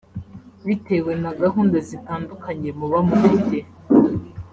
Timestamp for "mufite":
3.07-3.57